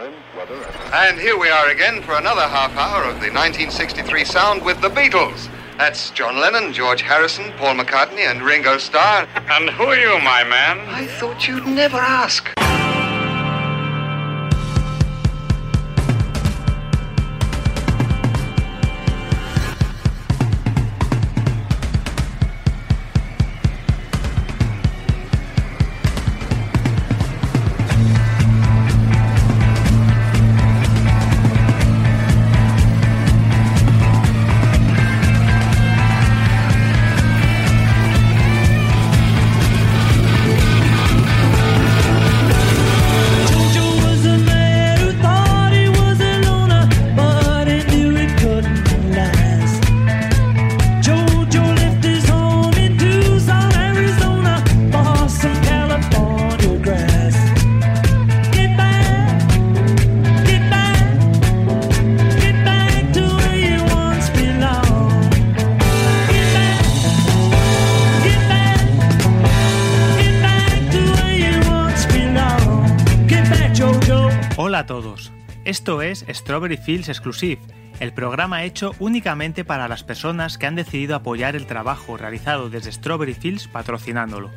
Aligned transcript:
And 0.00 1.18
here 1.18 1.38
we 1.38 1.50
are 1.50 1.68
again 1.68 2.00
for 2.02 2.14
another 2.14 2.48
half 2.48 2.74
hour 2.74 3.02
of 3.02 3.20
the 3.20 3.28
1963 3.28 4.24
sound 4.24 4.64
with 4.64 4.80
the 4.80 4.88
Beatles. 4.88 5.50
That's 5.76 6.10
John 6.10 6.40
Lennon, 6.40 6.72
George 6.72 7.02
Harrison, 7.02 7.52
Paul 7.58 7.74
McCartney, 7.74 8.30
and 8.30 8.42
Ringo 8.42 8.78
Starr. 8.78 9.28
And 9.34 9.68
who 9.68 9.84
are 9.84 9.96
you, 9.96 10.18
my 10.20 10.42
man? 10.44 10.80
I 10.88 11.06
thought 11.06 11.46
you'd 11.46 11.66
never 11.66 11.98
ask. 11.98 12.50
Esto 75.70 76.02
es 76.02 76.26
Strawberry 76.28 76.78
Fields 76.78 77.08
Exclusive, 77.08 77.60
el 78.00 78.12
programa 78.12 78.64
hecho 78.64 78.92
únicamente 78.98 79.64
para 79.64 79.86
las 79.86 80.02
personas 80.02 80.58
que 80.58 80.66
han 80.66 80.74
decidido 80.74 81.14
apoyar 81.14 81.54
el 81.54 81.66
trabajo 81.66 82.16
realizado 82.16 82.68
desde 82.68 82.90
Strawberry 82.90 83.34
Fields 83.34 83.68
patrocinándolo. 83.68 84.50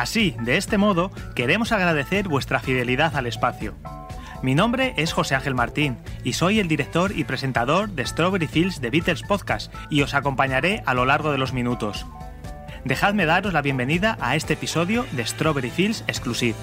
Así, 0.00 0.34
de 0.40 0.56
este 0.56 0.78
modo, 0.78 1.10
queremos 1.34 1.72
agradecer 1.72 2.26
vuestra 2.26 2.58
fidelidad 2.58 3.14
al 3.16 3.26
espacio. 3.26 3.74
Mi 4.42 4.54
nombre 4.54 4.94
es 4.96 5.12
José 5.12 5.34
Ángel 5.34 5.54
Martín 5.54 5.98
y 6.24 6.32
soy 6.32 6.58
el 6.58 6.68
director 6.68 7.12
y 7.14 7.24
presentador 7.24 7.90
de 7.90 8.06
Strawberry 8.06 8.46
Fields 8.46 8.80
de 8.80 8.88
Beatles 8.88 9.22
Podcast 9.22 9.70
y 9.90 10.00
os 10.00 10.14
acompañaré 10.14 10.82
a 10.86 10.94
lo 10.94 11.04
largo 11.04 11.32
de 11.32 11.36
los 11.36 11.52
minutos. 11.52 12.06
Dejadme 12.82 13.26
daros 13.26 13.52
la 13.52 13.60
bienvenida 13.60 14.16
a 14.22 14.36
este 14.36 14.54
episodio 14.54 15.04
de 15.12 15.26
Strawberry 15.26 15.68
Fields 15.68 16.02
Exclusive. 16.06 16.56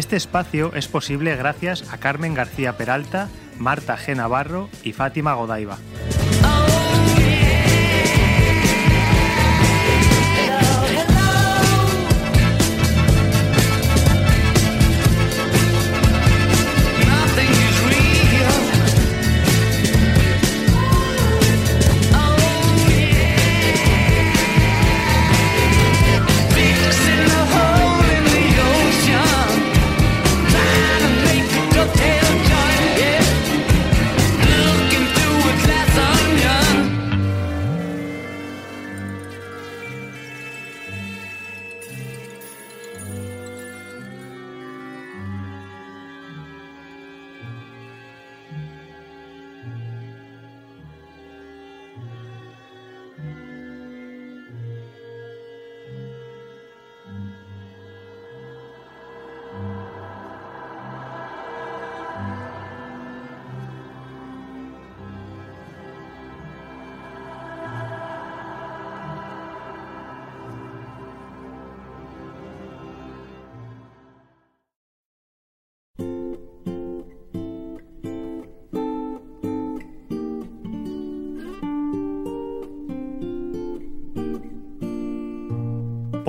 Este 0.00 0.16
espacio 0.16 0.72
es 0.74 0.88
posible 0.88 1.36
gracias 1.36 1.92
a 1.92 1.98
Carmen 1.98 2.32
García 2.32 2.78
Peralta, 2.78 3.28
Marta 3.58 3.98
G. 3.98 4.16
Navarro 4.16 4.70
y 4.82 4.94
Fátima 4.94 5.34
Godaiva. 5.34 5.76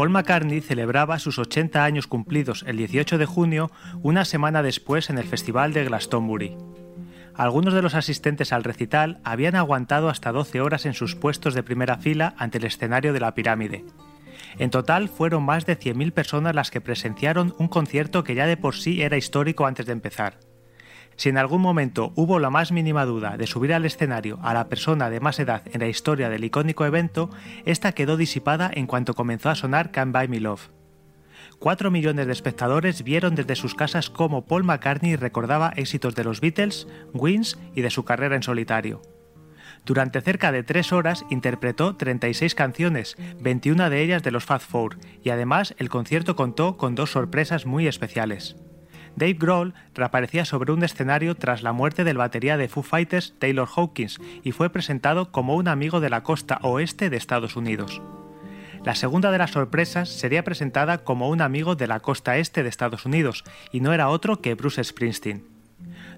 Paul 0.01 0.09
McCartney 0.09 0.61
celebraba 0.61 1.19
sus 1.19 1.37
80 1.37 1.83
años 1.83 2.07
cumplidos 2.07 2.63
el 2.65 2.77
18 2.77 3.19
de 3.19 3.27
junio, 3.27 3.69
una 4.01 4.25
semana 4.25 4.63
después 4.63 5.11
en 5.11 5.19
el 5.19 5.25
Festival 5.25 5.73
de 5.73 5.85
Glastonbury. 5.85 6.57
Algunos 7.35 7.75
de 7.75 7.83
los 7.83 7.93
asistentes 7.93 8.51
al 8.51 8.63
recital 8.63 9.19
habían 9.23 9.55
aguantado 9.55 10.09
hasta 10.09 10.31
12 10.31 10.59
horas 10.59 10.87
en 10.87 10.95
sus 10.95 11.15
puestos 11.15 11.53
de 11.53 11.61
primera 11.61 11.97
fila 11.97 12.33
ante 12.39 12.57
el 12.57 12.63
escenario 12.63 13.13
de 13.13 13.19
la 13.19 13.35
pirámide. 13.35 13.85
En 14.57 14.71
total 14.71 15.07
fueron 15.07 15.43
más 15.43 15.67
de 15.67 15.77
100.000 15.77 16.13
personas 16.13 16.55
las 16.55 16.71
que 16.71 16.81
presenciaron 16.81 17.53
un 17.59 17.67
concierto 17.67 18.23
que 18.23 18.33
ya 18.33 18.47
de 18.47 18.57
por 18.57 18.73
sí 18.73 19.03
era 19.03 19.17
histórico 19.17 19.67
antes 19.67 19.85
de 19.85 19.91
empezar. 19.91 20.39
Si 21.21 21.29
en 21.29 21.37
algún 21.37 21.61
momento 21.61 22.13
hubo 22.15 22.39
la 22.39 22.49
más 22.49 22.71
mínima 22.71 23.05
duda 23.05 23.37
de 23.37 23.45
subir 23.45 23.75
al 23.75 23.85
escenario 23.85 24.39
a 24.41 24.55
la 24.55 24.69
persona 24.69 25.11
de 25.11 25.19
más 25.19 25.37
edad 25.37 25.61
en 25.71 25.81
la 25.81 25.87
historia 25.87 26.29
del 26.29 26.43
icónico 26.43 26.83
evento, 26.83 27.29
esta 27.63 27.91
quedó 27.91 28.17
disipada 28.17 28.71
en 28.73 28.87
cuanto 28.87 29.13
comenzó 29.13 29.51
a 29.51 29.55
sonar 29.55 29.91
Can't 29.91 30.15
Buy 30.15 30.27
Me 30.27 30.39
Love. 30.39 30.71
Cuatro 31.59 31.91
millones 31.91 32.25
de 32.25 32.33
espectadores 32.33 33.03
vieron 33.03 33.35
desde 33.35 33.55
sus 33.55 33.75
casas 33.75 34.09
cómo 34.09 34.47
Paul 34.47 34.63
McCartney 34.63 35.15
recordaba 35.15 35.73
éxitos 35.75 36.15
de 36.15 36.23
los 36.23 36.41
Beatles, 36.41 36.87
Wings 37.13 37.59
y 37.75 37.81
de 37.81 37.91
su 37.91 38.03
carrera 38.03 38.35
en 38.35 38.41
solitario. 38.41 39.03
Durante 39.85 40.21
cerca 40.21 40.51
de 40.51 40.63
tres 40.63 40.91
horas 40.91 41.23
interpretó 41.29 41.97
36 41.97 42.55
canciones, 42.55 43.15
21 43.39 43.91
de 43.91 44.01
ellas 44.01 44.23
de 44.23 44.31
los 44.31 44.45
Fast 44.45 44.67
Four, 44.67 44.97
y 45.21 45.29
además 45.29 45.75
el 45.77 45.89
concierto 45.89 46.35
contó 46.35 46.77
con 46.77 46.95
dos 46.95 47.11
sorpresas 47.11 47.67
muy 47.67 47.85
especiales. 47.85 48.55
Dave 49.15 49.33
Grohl 49.33 49.73
reaparecía 49.93 50.45
sobre 50.45 50.71
un 50.71 50.83
escenario 50.83 51.35
tras 51.35 51.63
la 51.63 51.73
muerte 51.73 52.03
del 52.03 52.17
batería 52.17 52.57
de 52.57 52.67
Foo 52.67 52.83
Fighters 52.83 53.33
Taylor 53.39 53.67
Hawkins 53.75 54.19
y 54.43 54.51
fue 54.51 54.69
presentado 54.69 55.31
como 55.31 55.55
un 55.55 55.67
amigo 55.67 55.99
de 55.99 56.09
la 56.09 56.23
costa 56.23 56.59
oeste 56.63 57.09
de 57.09 57.17
Estados 57.17 57.55
Unidos. 57.55 58.01
La 58.83 58.95
segunda 58.95 59.31
de 59.31 59.37
las 59.37 59.51
sorpresas 59.51 60.09
sería 60.09 60.43
presentada 60.43 60.99
como 60.99 61.29
un 61.29 61.41
amigo 61.41 61.75
de 61.75 61.87
la 61.87 61.99
costa 61.99 62.37
este 62.37 62.63
de 62.63 62.69
Estados 62.69 63.05
Unidos 63.05 63.43
y 63.71 63.79
no 63.79 63.93
era 63.93 64.09
otro 64.09 64.41
que 64.41 64.55
Bruce 64.55 64.83
Springsteen. 64.83 65.50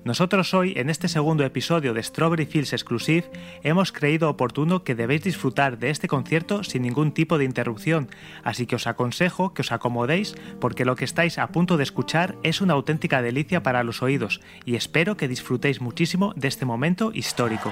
Nosotros 0.03 0.53
hoy, 0.53 0.73
en 0.75 0.89
este 0.89 1.07
segundo 1.07 1.45
episodio 1.45 1.93
de 1.93 2.03
Strawberry 2.03 2.45
Fields 2.45 2.73
Exclusive, 2.73 3.31
hemos 3.63 3.93
creído 3.93 4.29
oportuno 4.29 4.83
que 4.83 4.95
debéis 4.95 5.23
disfrutar 5.23 5.77
de 5.77 5.91
este 5.91 6.09
concierto 6.09 6.65
sin 6.65 6.81
ningún 6.81 7.13
tipo 7.13 7.37
de 7.37 7.45
interrupción, 7.45 8.09
así 8.43 8.65
que 8.65 8.75
os 8.75 8.85
aconsejo 8.85 9.53
que 9.53 9.61
os 9.61 9.71
acomodéis 9.71 10.35
porque 10.59 10.83
lo 10.83 10.97
que 10.97 11.05
estáis 11.05 11.37
a 11.37 11.47
punto 11.47 11.77
de 11.77 11.83
escuchar 11.83 12.35
es 12.43 12.59
una 12.59 12.73
auténtica 12.73 13.21
delicia 13.21 13.63
para 13.63 13.83
los 13.85 14.01
oídos 14.03 14.41
y 14.65 14.75
espero 14.75 15.15
que 15.15 15.29
disfrutéis 15.29 15.79
muchísimo 15.79 16.33
de 16.35 16.49
este 16.49 16.65
momento 16.65 17.11
histórico. 17.13 17.71